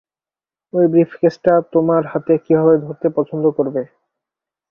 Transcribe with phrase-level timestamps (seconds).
[0.73, 3.81] ওই ব্রিফকেসটা তোমার হাতে কীভাবে ধরতে পছন্দ করবে?